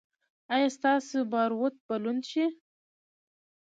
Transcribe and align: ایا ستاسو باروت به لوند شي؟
ایا 0.53 0.69
ستاسو 0.77 1.17
باروت 1.31 1.75
به 1.87 1.95
لوند 2.03 2.23
شي؟ 2.31 2.45